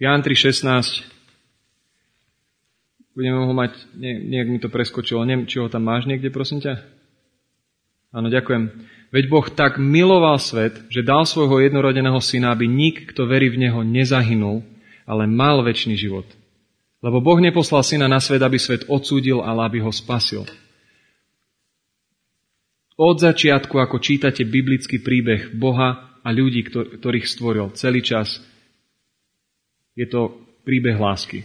[0.00, 1.10] Ján 3.16
[3.10, 6.62] Budeme ho mať, nie, nejak mi to preskočilo, neviem, či ho tam máš niekde, prosím
[6.62, 6.80] ťa?
[8.14, 8.70] Áno, ďakujem.
[9.10, 13.66] Veď Boh tak miloval svet, že dal svojho jednorodeného syna, aby nik, kto verí v
[13.66, 14.62] Neho, nezahynul,
[15.02, 16.26] ale mal väčší život.
[17.02, 20.46] Lebo Boh neposlal syna na svet, aby svet odsúdil, ale aby ho spasil.
[22.94, 28.38] Od začiatku, ako čítate biblický príbeh Boha a ľudí, ktorých stvoril celý čas,
[29.96, 31.42] je to príbeh lásky.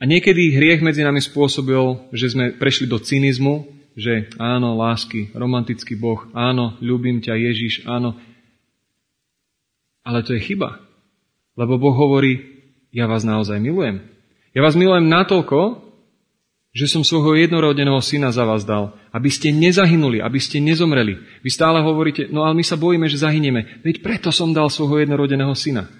[0.00, 5.96] A niekedy hriech medzi nami spôsobil, že sme prešli do cynizmu, že áno, lásky, romantický
[5.96, 8.16] Boh, áno, ľúbim ťa Ježiš, áno.
[10.02, 10.80] Ale to je chyba.
[11.54, 14.04] Lebo Boh hovorí, ja vás naozaj milujem.
[14.52, 15.80] Ja vás milujem natoľko,
[16.72, 21.20] že som svojho jednorodeného syna za vás dal, aby ste nezahynuli, aby ste nezomreli.
[21.44, 23.84] Vy stále hovoríte, no ale my sa bojíme, že zahyneme.
[23.84, 25.92] Veď preto som dal svojho jednorodeného syna.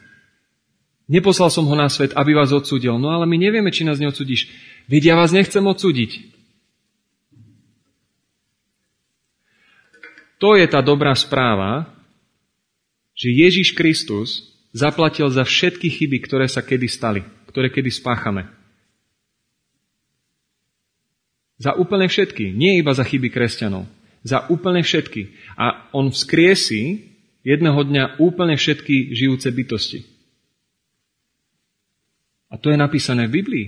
[1.13, 2.97] Neposlal som ho na svet, aby vás odsúdil.
[2.97, 4.49] No ale my nevieme, či nás neodsudíš.
[4.89, 6.32] Veď ja vás nechcem odsúdiť.
[10.43, 11.87] To je tá dobrá správa,
[13.15, 18.51] že Ježiš Kristus zaplatil za všetky chyby, ktoré sa kedy stali, ktoré kedy spáchame.
[21.63, 23.87] Za úplne všetky, nie iba za chyby kresťanov,
[24.27, 25.31] za úplne všetky.
[25.55, 27.07] A on vzkriesí
[27.47, 30.03] jedného dňa úplne všetky žijúce bytosti.
[32.51, 33.67] A to je napísané v Biblii.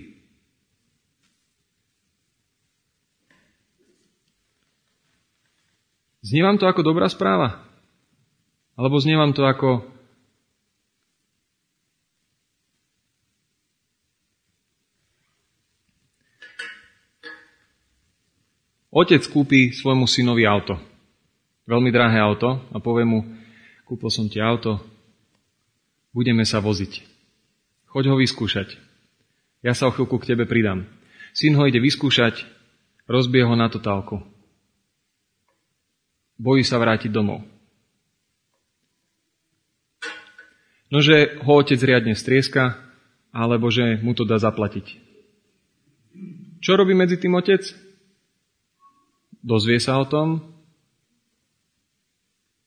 [6.25, 7.61] Znie vám to ako dobrá správa?
[8.81, 9.85] Alebo znie vám to ako
[18.95, 20.79] Otec kúpi svojmu synovi auto.
[21.67, 23.27] Veľmi drahé auto a povie mu,
[23.91, 24.79] kúpil som ti auto,
[26.15, 27.03] budeme sa voziť.
[27.91, 28.79] Choď ho vyskúšať.
[29.67, 30.87] Ja sa o chvíľku k tebe pridám.
[31.35, 32.47] Syn ho ide vyskúšať,
[33.11, 34.34] rozbije ho na totálku.
[36.35, 37.47] Bojí sa vrátiť domov.
[40.91, 42.79] Nože ho otec riadne strieska,
[43.35, 45.03] alebo že mu to dá zaplatiť.
[46.63, 47.67] Čo robí medzi tým otec?
[49.45, 50.41] Dozvie sa o tom,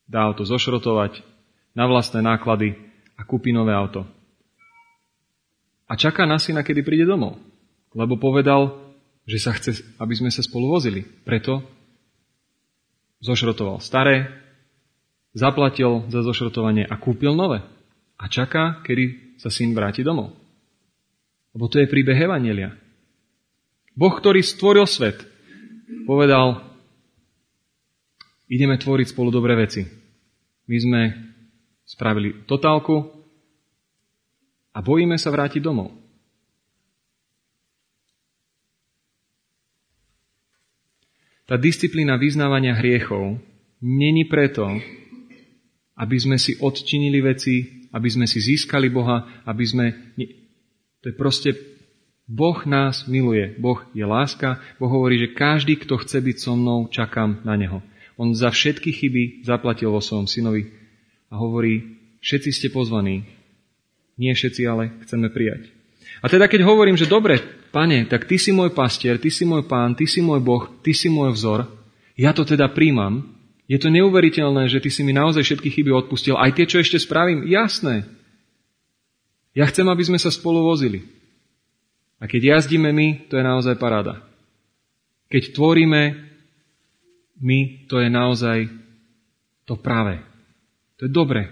[0.05, 1.23] dá auto zošrotovať
[1.73, 2.77] na vlastné náklady
[3.17, 4.05] a kúpi nové auto.
[5.87, 7.39] A čaká na syna, kedy príde domov.
[7.95, 8.75] Lebo povedal,
[9.23, 11.01] že sa chce, aby sme sa spolu vozili.
[11.01, 11.63] Preto
[13.21, 14.29] zošrotoval staré,
[15.33, 17.61] zaplatil za zošrotovanie a kúpil nové.
[18.17, 20.33] A čaká, kedy sa syn vráti domov.
[21.53, 22.73] Lebo to je príbeh Evanelia.
[23.97, 25.25] Boh, ktorý stvoril svet,
[26.05, 26.61] povedal,
[28.49, 29.85] ideme tvoriť spolu dobré veci.
[30.69, 31.01] My sme
[31.87, 33.09] spravili totálku
[34.73, 36.06] a bojíme sa vrátiť domov.
[41.47, 43.39] Tá disciplína vyznávania hriechov
[43.79, 44.67] není preto,
[45.95, 49.85] aby sme si odčinili veci, aby sme si získali Boha, aby sme...
[51.01, 51.49] To je proste...
[52.27, 53.55] Boh nás miluje.
[53.55, 54.59] Boh je láska.
[54.75, 57.79] Boh hovorí, že každý, kto chce byť so mnou, čakám na Neho.
[58.19, 60.67] On za všetky chyby zaplatil vo svojom synovi
[61.31, 63.23] a hovorí, všetci ste pozvaní.
[64.19, 65.71] Nie všetci, ale chceme prijať.
[66.19, 69.67] A teda keď hovorím, že dobre, pane, tak ty si môj pastier, ty si môj
[69.67, 71.67] pán, ty si môj boh, ty si môj vzor,
[72.17, 76.39] ja to teda príjmam, je to neuveriteľné, že ty si mi naozaj všetky chyby odpustil,
[76.39, 78.07] aj tie, čo ešte spravím, jasné.
[79.51, 81.03] Ja chcem, aby sme sa spolu vozili.
[82.17, 84.23] A keď jazdíme my, to je naozaj paráda.
[85.27, 86.01] Keď tvoríme
[87.37, 87.59] my,
[87.91, 88.57] to je naozaj
[89.67, 90.23] to práve.
[90.97, 91.51] To je dobre.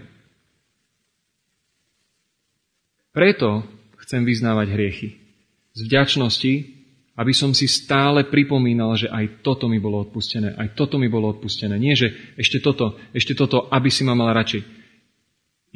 [3.12, 3.62] Preto
[4.02, 5.25] chcem vyznávať hriechy.
[5.76, 6.52] Z vďačnosti,
[7.16, 11.32] aby som si stále pripomínal, že aj toto mi bolo odpustené, aj toto mi bolo
[11.32, 11.76] odpustené.
[11.76, 14.64] Nie, že ešte toto, ešte toto, aby si ma mal radšej.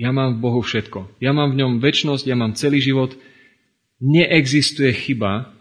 [0.01, 1.21] Ja mám v Bohu všetko.
[1.21, 3.13] Ja mám v ňom väčnosť, ja mám celý život,
[4.01, 5.53] neexistuje chyba,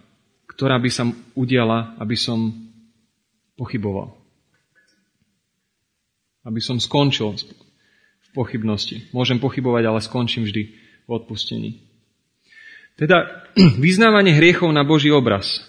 [0.47, 2.52] ktorá by sa udiala, aby som
[3.60, 4.15] pochyboval.
[6.47, 9.12] Aby som skončil v pochybnosti.
[9.12, 10.63] Môžem pochybovať, ale skončím vždy
[11.04, 11.88] v odpustení.
[13.00, 13.48] Teda
[13.80, 15.64] vyznávanie hriechov na Boží obraz.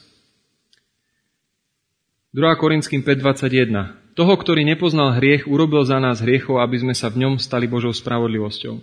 [2.34, 2.42] 2.
[2.58, 4.18] Korinským 5.21.
[4.18, 7.94] Toho, ktorý nepoznal hriech, urobil za nás hriechov, aby sme sa v ňom stali Božou
[7.94, 8.82] spravodlivosťou.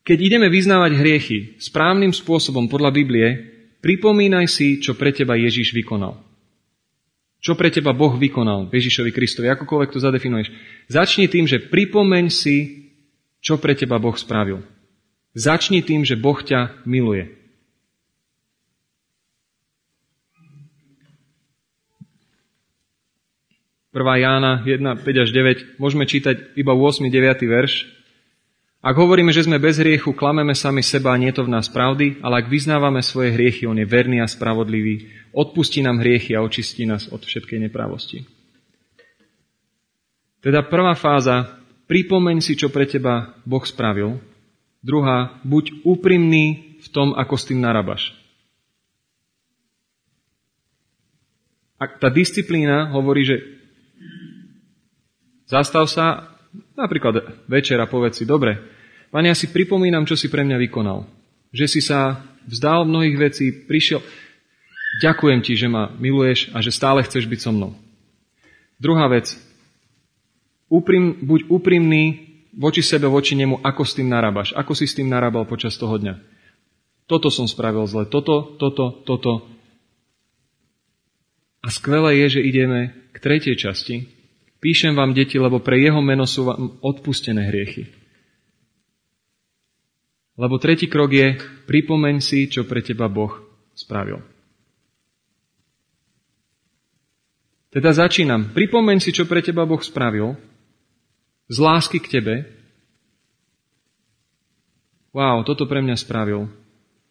[0.00, 3.28] Keď ideme vyznávať hriechy správnym spôsobom podľa Biblie,
[3.84, 6.16] pripomínaj si, čo pre teba Ježiš vykonal.
[7.40, 10.48] Čo pre teba Boh vykonal Ježišovi Kristovi, akokoľvek to zadefinuješ.
[10.88, 12.56] Začni tým, že pripomeň si,
[13.40, 14.79] čo pre teba Boh spravil.
[15.30, 17.30] Začni tým, že Boh ťa miluje.
[23.90, 28.00] Prvá Jána 1, 5 až 9, môžeme čítať iba 8, 9 verš,
[28.80, 32.16] ak hovoríme, že sme bez hriechu, klameme sami seba a nie to v nás pravdy,
[32.24, 35.04] ale ak vyznávame svoje hriechy, on je verný a spravodlivý,
[35.36, 38.24] odpustí nám hriechy a očistí nás od všetkej nepravosti.
[40.40, 44.16] Teda prvá fáza, pripomeň si, čo pre teba Boh spravil.
[44.80, 48.16] Druhá, buď úprimný v tom, ako s tým narabaš.
[51.80, 53.40] A tá disciplína hovorí, že
[55.48, 56.30] zastav sa
[56.74, 58.58] Napríklad večera povedz si, dobre,
[59.10, 61.02] Pane, ja si pripomínam, čo si pre mňa vykonal.
[61.50, 63.98] Že si sa vzdal mnohých vecí, prišiel.
[65.02, 67.74] Ďakujem ti, že ma miluješ a že stále chceš byť so mnou.
[68.78, 69.34] Druhá vec.
[70.70, 74.54] Úprim, buď úprimný voči sebe, voči nemu, ako s tým narábaš.
[74.54, 76.18] Ako si s tým narábal počas toho dňa.
[77.10, 78.06] Toto som spravil zle.
[78.06, 79.46] Toto, toto, toto.
[81.60, 84.20] A skvelé je, že ideme k tretej časti,
[84.60, 87.88] Píšem vám, deti, lebo pre jeho meno sú vám odpustené hriechy.
[90.36, 93.32] Lebo tretí krok je, pripomeň si, čo pre teba Boh
[93.72, 94.20] spravil.
[97.72, 98.52] Teda začínam.
[98.52, 100.36] Pripomeň si, čo pre teba Boh spravil.
[101.50, 102.34] Z lásky k tebe.
[105.10, 106.46] Wow, toto pre mňa spravil.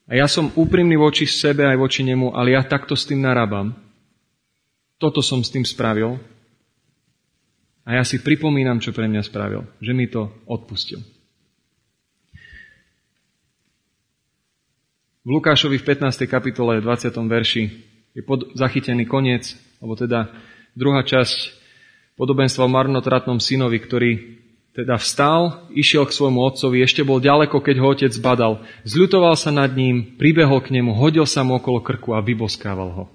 [0.07, 3.75] A ja som úprimný voči sebe aj voči nemu, ale ja takto s tým narábam.
[4.95, 6.15] Toto som s tým spravil.
[7.83, 9.67] A ja si pripomínam, čo pre mňa spravil.
[9.83, 11.03] Že mi to odpustil.
[15.19, 16.25] V Lukášovi v 15.
[16.31, 17.11] kapitole 20.
[17.11, 17.63] verši
[18.15, 20.31] je pod, zachytený koniec, alebo teda
[20.73, 21.58] druhá časť
[22.19, 24.11] podobenstva o marnotratnom synovi, ktorý
[24.75, 28.53] teda vstal, išiel k svojmu otcovi, ešte bol ďaleko, keď ho otec badal.
[28.83, 33.05] Zľutoval sa nad ním, pribehol k nemu, hodil sa mu okolo krku a vyboskával ho.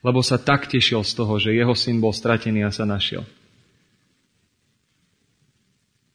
[0.00, 3.28] Lebo sa tak tešil z toho, že jeho syn bol stratený a sa našiel.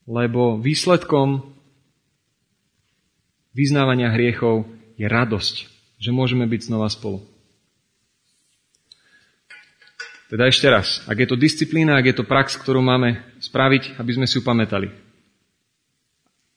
[0.09, 1.45] Lebo výsledkom
[3.53, 4.65] vyznávania hriechov
[4.97, 5.55] je radosť,
[5.97, 7.25] že môžeme byť znova spolu.
[10.25, 14.11] Teda ešte raz, ak je to disciplína, ak je to prax, ktorú máme spraviť, aby
[14.17, 14.89] sme si ju pamätali.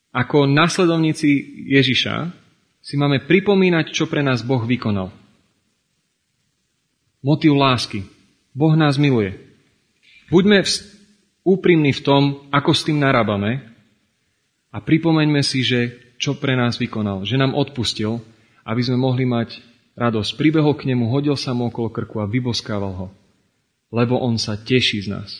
[0.08, 1.28] Ako nasledovníci
[1.68, 2.32] Ježiša
[2.80, 5.12] si máme pripomínať, čo pre nás Boh vykonal.
[7.20, 8.08] Motív lásky.
[8.56, 9.36] Boh nás miluje.
[10.32, 10.64] Buďme
[11.44, 13.68] úprimní v tom, ako s tým narábame
[14.72, 17.28] a pripomeňme si, že čo pre nás vykonal.
[17.28, 18.24] Že nám odpustil,
[18.64, 19.60] aby sme mohli mať
[19.92, 20.40] radosť.
[20.40, 23.08] Pribehol k nemu, hodil sa mu okolo krku a vyboskával ho
[23.88, 25.30] lebo on sa teší z nás.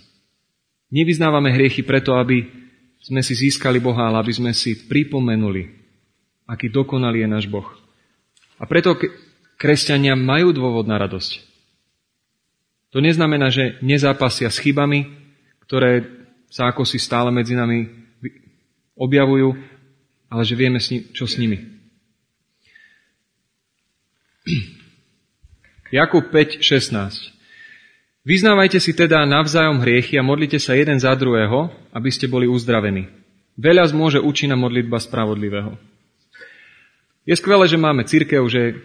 [0.88, 2.48] Nevyznávame hriechy preto, aby
[3.04, 5.68] sme si získali Boha, ale aby sme si pripomenuli,
[6.48, 7.68] aký dokonalý je náš Boh.
[8.58, 8.96] A preto
[9.60, 11.44] kresťania majú dôvod na radosť.
[12.88, 15.04] To neznamená, že nezápasia s chybami,
[15.68, 16.08] ktoré
[16.48, 17.92] sa ako si stále medzi nami
[18.96, 19.52] objavujú,
[20.32, 20.80] ale že vieme,
[21.12, 21.60] čo s nimi.
[25.92, 27.37] Jakub 5, 16.
[28.28, 33.08] Vyznávajte si teda navzájom hriechy a modlite sa jeden za druhého, aby ste boli uzdravení.
[33.56, 35.80] Veľa zmôže účinná modlitba spravodlivého.
[37.24, 38.84] Je skvelé, že máme církev, že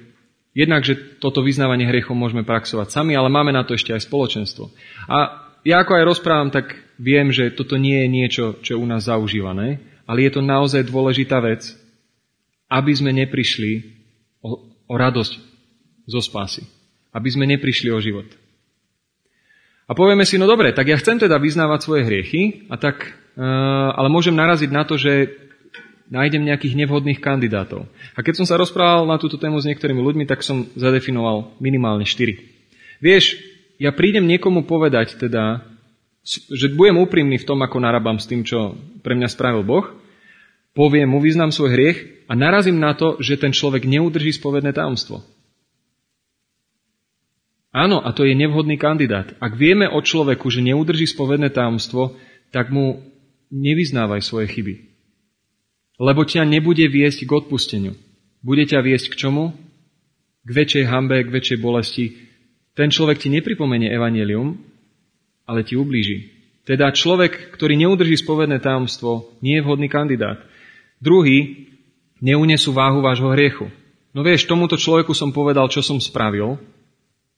[0.55, 4.71] jednak, že toto vyznávanie hriechov môžeme praxovať sami, ale máme na to ešte aj spoločenstvo.
[5.11, 8.87] A ja ako aj rozprávam, tak viem, že toto nie je niečo, čo je u
[8.87, 11.67] nás zaužívané, ale je to naozaj dôležitá vec,
[12.71, 13.91] aby sme neprišli
[14.39, 15.33] o, o radosť
[16.07, 16.63] zo spásy.
[17.11, 18.42] Aby sme neprišli o život.
[19.83, 23.03] A povieme si, no dobre, tak ja chcem teda vyznávať svoje hriechy, a tak,
[23.35, 25.43] uh, ale môžem naraziť na to, že
[26.07, 27.89] nájdem nejakých nevhodných kandidátov.
[28.13, 32.05] A keď som sa rozprával na túto tému s niektorými ľuďmi, tak som zadefinoval minimálne
[32.05, 32.37] štyri.
[33.01, 33.41] Vieš,
[33.81, 35.65] ja prídem niekomu povedať teda,
[36.53, 39.91] že budem úprimný v tom, ako narábam s tým, čo pre mňa spravil Boh,
[40.71, 41.99] poviem mu, vyznám svoj hriech
[42.31, 45.25] a narazím na to, že ten človek neudrží spovedné tajomstvo.
[47.73, 49.33] Áno, a to je nevhodný kandidát.
[49.41, 52.13] Ak vieme o človeku, že neudrží spovedné tajomstvo,
[52.53, 53.01] tak mu
[53.49, 54.73] nevyznávaj svoje chyby.
[55.97, 57.93] Lebo ťa nebude viesť k odpusteniu.
[58.45, 59.57] Bude ťa viesť k čomu?
[60.45, 62.05] K väčšej hambe, k väčšej bolesti.
[62.77, 64.53] Ten človek ti nepripomenie evanelium,
[65.49, 66.29] ale ti ublíži.
[66.63, 70.39] Teda človek, ktorý neudrží spovedné tajomstvo, nie je vhodný kandidát.
[71.01, 71.69] Druhý,
[72.21, 73.67] neunesú váhu vášho hriechu.
[74.13, 76.55] No vieš, tomuto človeku som povedal, čo som spravil,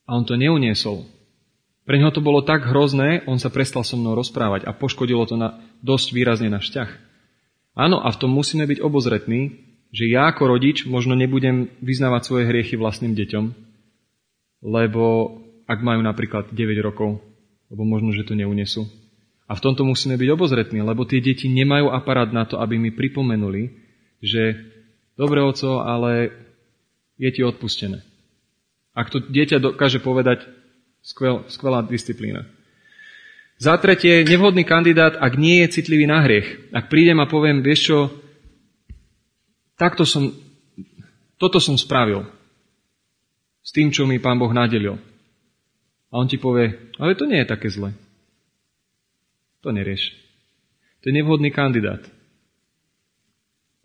[0.05, 1.05] a on to neuniesol.
[1.85, 5.37] Pre neho to bolo tak hrozné, on sa prestal so mnou rozprávať a poškodilo to
[5.37, 6.89] na, dosť výrazne na vzťah.
[7.77, 9.61] Áno, a v tom musíme byť obozretní,
[9.93, 13.45] že ja ako rodič možno nebudem vyznávať svoje hriechy vlastným deťom,
[14.65, 15.03] lebo
[15.69, 17.21] ak majú napríklad 9 rokov,
[17.69, 18.89] lebo možno, že to neunesú.
[19.45, 22.89] A v tomto musíme byť obozretní, lebo tie deti nemajú aparát na to, aby mi
[22.89, 23.77] pripomenuli,
[24.25, 24.57] že
[25.13, 26.33] dobre oco, ale
[27.21, 28.01] je ti odpustené.
[28.95, 30.47] Ak to dieťa dokáže povedať,
[31.03, 32.47] skvel, skvelá disciplína.
[33.59, 36.71] Za tretie, nevhodný kandidát, ak nie je citlivý na hriech.
[36.75, 37.97] Ak prídem a poviem, vieš čo,
[39.79, 40.31] takto som,
[41.39, 42.27] toto som spravil
[43.63, 44.99] s tým, čo mi pán Boh nadelil.
[46.11, 47.95] A on ti povie, ale to nie je také zle.
[49.63, 50.15] To nerieš.
[51.03, 52.03] To je nevhodný kandidát.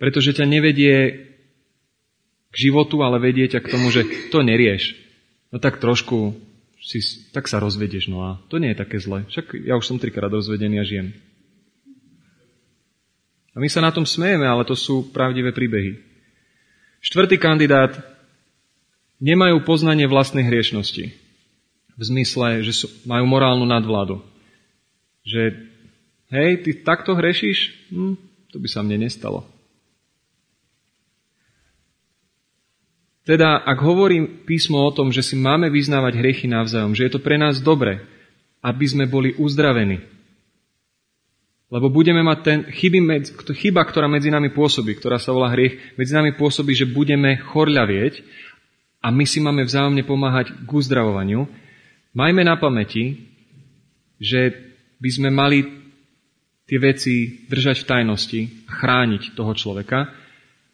[0.03, 1.30] Pretože ťa nevedie
[2.51, 4.99] k životu, ale vedie ťa k tomu, že to nerieš.
[5.55, 6.35] No tak trošku
[6.83, 6.99] si,
[7.31, 9.27] tak sa rozvedieš, no a to nie je také zle.
[9.31, 11.15] Však ja už som trikrát rozvedený a žijem.
[13.55, 15.99] A my sa na tom smejeme, ale to sú pravdivé príbehy.
[17.03, 17.99] Štvrtý kandidát
[19.21, 21.13] nemajú poznanie vlastnej hriešnosti.
[21.99, 24.25] V zmysle, že sú, majú morálnu nadvládu.
[25.27, 25.69] Že,
[26.33, 27.91] hej, ty takto hrešíš?
[27.93, 28.17] Hm,
[28.49, 29.45] to by sa mne nestalo.
[33.31, 37.23] Teda, ak hovorím písmo o tom, že si máme vyznávať hriechy navzájom, že je to
[37.23, 38.03] pre nás dobre,
[38.59, 40.03] aby sme boli uzdravení.
[41.71, 42.99] Lebo budeme mať ten chyby,
[43.55, 48.19] chyba, ktorá medzi nami pôsobí, ktorá sa volá hriech, medzi nami pôsobí, že budeme chorľavieť
[48.99, 51.47] a my si máme vzájomne pomáhať k uzdravovaniu.
[52.11, 53.31] Majme na pamäti,
[54.19, 54.59] že
[54.99, 55.63] by sme mali
[56.67, 60.11] tie veci držať v tajnosti a chrániť toho človeka,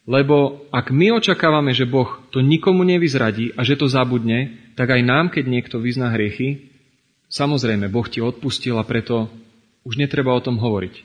[0.06, 5.02] Lebo ak my očakávame, že Boh to nikomu nevyzradí a že to zabudne, tak aj
[5.02, 6.70] nám, keď niekto vyzná hriechy,
[7.26, 9.26] samozrejme, Boh ti odpustil a preto
[9.82, 11.02] už netreba o tom hovoriť.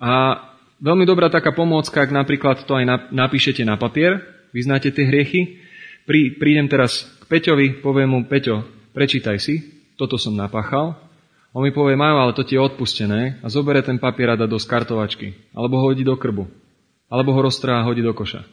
[0.00, 0.40] A
[0.80, 4.24] veľmi dobrá taká pomôcka, ak napríklad to aj napíšete na papier,
[4.56, 5.62] vyznáte tie hriechy,
[6.02, 9.62] Prí, prídem teraz k Peťovi, poviem mu, Peťo, prečítaj si,
[9.94, 10.98] toto som napáchal.
[11.54, 14.48] On mi povie, majú, ale to ti je odpustené a zobere ten papier a dá
[14.48, 15.36] do skartovačky.
[15.54, 16.48] Alebo ho hodí do krbu.
[17.12, 18.48] Alebo ho roztrá a hodí do koša.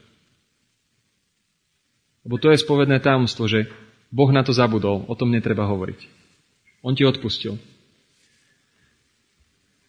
[2.28, 3.72] Lebo to je spovedné tajomstvo, že
[4.12, 6.00] Boh na to zabudol, o tom netreba hovoriť.
[6.84, 7.56] On ti odpustil.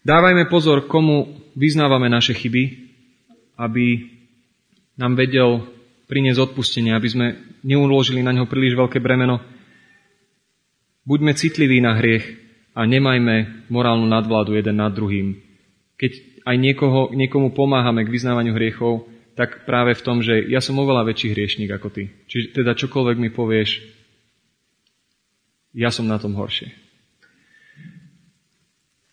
[0.01, 2.89] Dávajme pozor, komu vyznávame naše chyby,
[3.59, 4.09] aby
[4.97, 5.67] nám vedel
[6.09, 7.27] priniesť odpustenie, aby sme
[7.61, 9.39] neuložili na ňo príliš veľké bremeno.
[11.05, 12.25] Buďme citliví na hriech
[12.73, 15.37] a nemajme morálnu nadvládu jeden nad druhým.
[15.97, 19.05] Keď aj niekoho, niekomu pomáhame k vyznávaniu hriechov,
[19.37, 22.03] tak práve v tom, že ja som oveľa väčší hriešnik ako ty.
[22.27, 23.81] Čiže teda čokoľvek mi povieš,
[25.71, 26.71] ja som na tom horšie.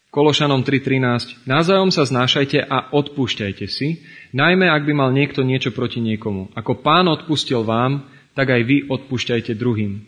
[0.09, 1.47] Kološanom 3.13.
[1.47, 4.03] Názajom sa znášajte a odpúšťajte si,
[4.35, 6.51] najmä ak by mal niekto niečo proti niekomu.
[6.59, 10.03] Ako pán odpustil vám, tak aj vy odpúšťajte druhým.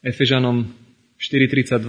[0.00, 0.70] Efežanom
[1.20, 1.84] 4.32.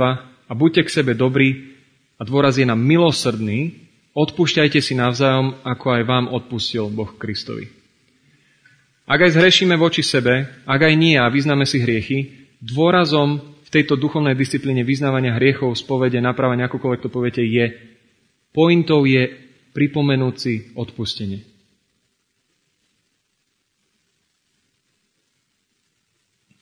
[0.47, 1.79] A buďte k sebe dobrí
[2.17, 3.86] a dôraz je na milosrdný,
[4.17, 7.69] odpúšťajte si navzájom, ako aj vám odpustil Boh Kristovi.
[9.05, 13.93] Ak aj zhrešíme voči sebe, ak aj nie a vyznáme si hriechy, dôrazom v tejto
[13.95, 17.71] duchovnej disciplíne vyznávania hriechov, spovede, napravania, akokoľvek to poviete, je,
[18.51, 19.31] pointou je
[19.71, 21.45] pripomenúť si odpustenie.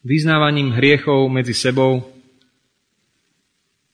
[0.06, 2.06] Vyznávaním hriechov medzi sebou,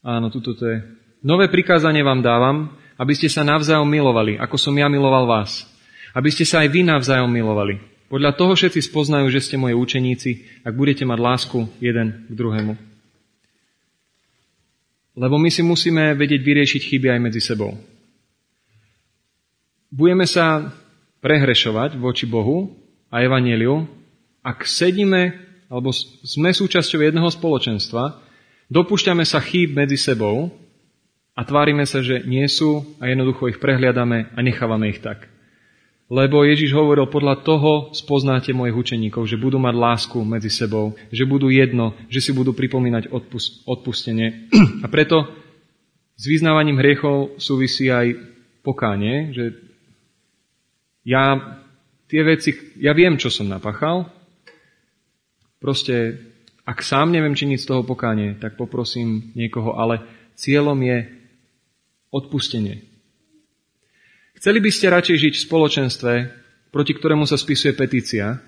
[0.04, 0.84] áno, tuto to je,
[1.24, 5.66] nové prikázanie vám dávam, aby ste sa navzájom milovali, ako som ja miloval vás.
[6.14, 7.82] Aby ste sa aj vy navzájom milovali.
[8.14, 12.78] Podľa toho všetci spoznajú, že ste moje učeníci, ak budete mať lásku jeden k druhému.
[15.18, 17.74] Lebo my si musíme vedieť vyriešiť chyby aj medzi sebou.
[19.90, 20.70] Budeme sa
[21.26, 22.70] prehrešovať voči Bohu
[23.10, 23.90] a Evangeliu,
[24.46, 25.96] ak sedíme alebo
[26.28, 28.20] sme súčasťou jedného spoločenstva,
[28.68, 30.52] dopúšťame sa chýb medzi sebou
[31.32, 35.32] a tvárime sa, že nie sú a jednoducho ich prehliadame a nechávame ich tak.
[36.12, 41.24] Lebo Ježiš hovoril, podľa toho spoznáte mojich učeníkov, že budú mať lásku medzi sebou, že
[41.24, 44.52] budú jedno, že si budú pripomínať odpust, odpustenie.
[44.84, 45.24] A preto
[46.20, 48.12] s vyznávaním hriechov súvisí aj
[48.60, 49.56] pokánie, že
[51.08, 51.40] ja
[52.12, 54.12] tie veci, ja viem, čo som napachal,
[55.64, 56.20] proste
[56.68, 60.04] ak sám neviem činiť z toho pokánie, tak poprosím niekoho, ale
[60.36, 61.21] cieľom je
[62.12, 62.84] odpustenie.
[64.38, 66.14] Chceli by ste radšej žiť v spoločenstve,
[66.72, 68.42] proti ktorému sa spisuje petícia,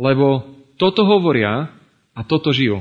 [0.00, 1.68] lebo toto hovoria
[2.16, 2.80] a toto žijú.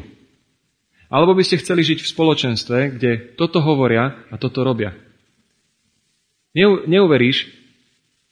[1.09, 4.93] Alebo by ste chceli žiť v spoločenstve, kde toto hovoria a toto robia.
[6.85, 7.49] neuveríš,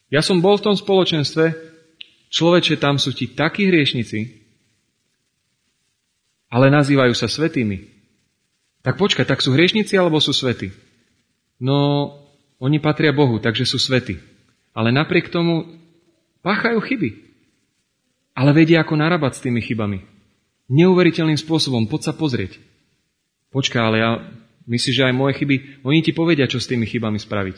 [0.07, 1.51] ja som bol v tom spoločenstve,
[2.31, 4.39] človeče, tam sú ti takí hriešnici,
[6.47, 7.91] ale nazývajú sa svetými.
[8.87, 10.86] Tak počkaj, tak sú hriešnici alebo sú svety?
[11.57, 12.13] No,
[12.61, 14.17] oni patria Bohu, takže sú svety.
[14.73, 15.65] Ale napriek tomu
[16.45, 17.09] páchajú chyby.
[18.37, 20.05] Ale vedia, ako narábať s tými chybami.
[20.69, 21.89] Neuveriteľným spôsobom.
[21.89, 22.61] Poď sa pozrieť.
[23.49, 24.09] Počká, ale ja
[24.69, 27.57] myslím, že aj moje chyby, oni ti povedia, čo s tými chybami spraviť.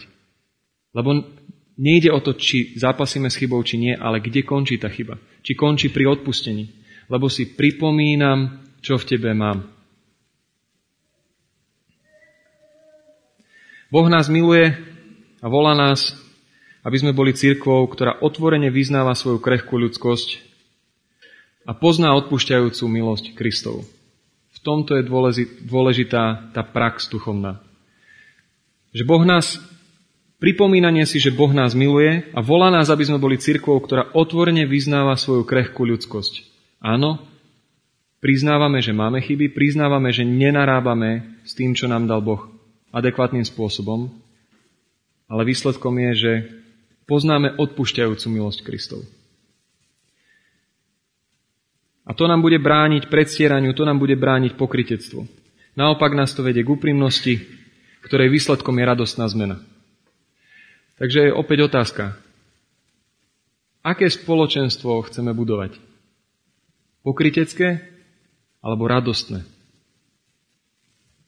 [0.96, 1.28] Lebo
[1.76, 5.20] nejde o to, či zápasíme s chybou, či nie, ale kde končí tá chyba.
[5.44, 6.72] Či končí pri odpustení.
[7.12, 9.79] Lebo si pripomínam, čo v tebe mám.
[13.90, 14.78] Boh nás miluje
[15.42, 16.14] a volá nás,
[16.86, 20.46] aby sme boli církvou, ktorá otvorene vyznáva svoju krehkú ľudskosť
[21.66, 23.90] a pozná odpúšťajúcu milosť Kristov.
[24.54, 25.04] V tomto je
[25.66, 27.66] dôležitá tá prax duchovná.
[28.94, 29.58] Že Boh nás,
[30.38, 34.70] pripomínanie si, že Boh nás miluje a volá nás, aby sme boli církvou, ktorá otvorene
[34.70, 36.46] vyznáva svoju krehkú ľudskosť.
[36.78, 37.26] Áno,
[38.22, 42.59] priznávame, že máme chyby, priznávame, že nenarábame s tým, čo nám dal Boh
[42.90, 44.10] adekvátnym spôsobom,
[45.30, 46.34] ale výsledkom je, že
[47.06, 49.06] poznáme odpúšťajúcu milosť Kristov.
[52.10, 55.30] A to nám bude brániť predstieraniu, to nám bude brániť pokritectvu.
[55.78, 57.46] Naopak nás to vedie k úprimnosti,
[58.02, 59.62] ktorej výsledkom je radostná zmena.
[60.98, 62.18] Takže je opäť otázka.
[63.86, 65.78] Aké spoločenstvo chceme budovať?
[67.06, 67.86] Pokrytecké
[68.60, 69.59] alebo radostné?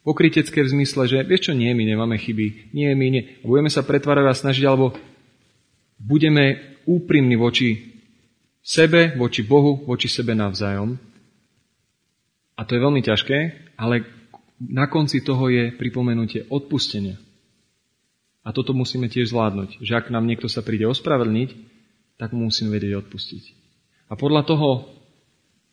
[0.01, 3.23] Pokrytecké v zmysle, že vieš čo, nie, my nemáme chyby, nie, my nie.
[3.41, 4.97] A budeme sa pretvárať a snažiť, alebo
[6.01, 6.57] budeme
[6.89, 7.93] úprimní voči
[8.65, 10.97] sebe, voči Bohu, voči sebe navzájom.
[12.57, 13.37] A to je veľmi ťažké,
[13.77, 14.05] ale
[14.57, 17.17] na konci toho je pripomenutie odpustenia.
[18.41, 21.49] A toto musíme tiež zvládnuť, že ak nám niekto sa príde ospravedlniť,
[22.17, 23.43] tak mu musíme vedieť odpustiť.
[24.09, 24.69] A podľa toho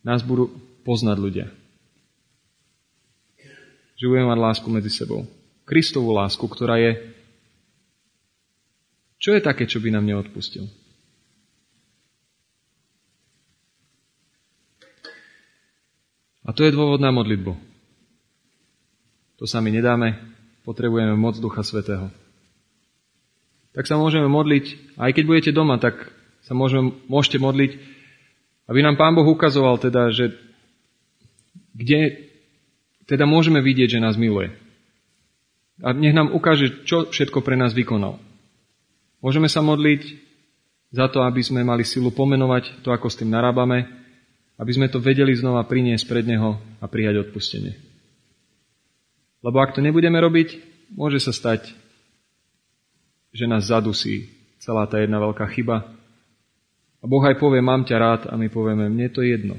[0.05, 0.53] nás budú
[0.85, 1.47] poznať ľudia.
[3.99, 5.27] Že budeme mať lásku medzi sebou.
[5.67, 6.95] Kristovú lásku, ktorá je...
[9.19, 10.71] Čo je také, čo by nám neodpustil?
[16.47, 17.53] A to je dôvod na modlitbu.
[19.37, 20.17] To sami nedáme,
[20.63, 22.07] potrebujeme moc Ducha Svetého.
[23.75, 26.09] Tak sa môžeme modliť, aj keď budete doma, tak
[26.41, 27.71] sa môžeme, môžete modliť,
[28.65, 30.33] aby nám Pán Boh ukazoval teda, že
[31.77, 32.28] kde
[33.09, 34.53] teda môžeme vidieť, že nás miluje.
[35.81, 38.21] A nech nám ukáže, čo všetko pre nás vykonal.
[39.25, 40.29] Môžeme sa modliť
[40.93, 43.89] za to, aby sme mali silu pomenovať to, ako s tým narábame,
[44.59, 47.79] aby sme to vedeli znova priniesť pred Neho a prijať odpustenie.
[49.39, 50.59] Lebo ak to nebudeme robiť,
[50.93, 51.71] môže sa stať,
[53.31, 54.27] že nás zadusí
[54.59, 55.87] celá tá jedna veľká chyba.
[56.99, 59.55] A Boh aj povie, mám ťa rád a my povieme, mne to je jedno.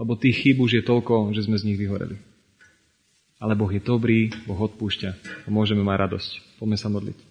[0.00, 2.16] Lebo tých chyb už je toľko, že sme z nich vyhoreli.
[3.36, 5.10] Ale Boh je dobrý, Boh odpúšťa
[5.44, 6.30] a môžeme mať radosť.
[6.56, 7.29] Poďme sa modliť.